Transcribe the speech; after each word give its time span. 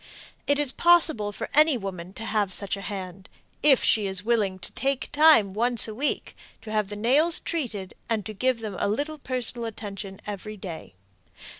It 0.47 0.57
is 0.57 0.71
possible 0.71 1.31
for 1.31 1.47
any 1.53 1.77
woman 1.77 2.11
to 2.13 2.25
have 2.25 2.51
such 2.51 2.75
a 2.75 2.81
hand 2.81 3.29
if 3.61 3.83
she 3.83 4.07
is 4.07 4.23
willing 4.25 4.57
to 4.57 4.71
take 4.71 5.11
time 5.11 5.53
once 5.53 5.87
a 5.87 5.93
week 5.93 6.35
to 6.63 6.71
have 6.71 6.87
the 6.89 6.95
nails 6.95 7.39
treated 7.39 7.93
and 8.09 8.25
to 8.25 8.33
give 8.33 8.61
them 8.61 8.75
a 8.79 8.87
little 8.89 9.19
personal 9.19 9.67
attention 9.67 10.19
each 10.27 10.59
day. 10.59 10.95